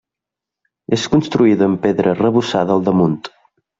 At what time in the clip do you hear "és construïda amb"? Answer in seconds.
0.97-1.81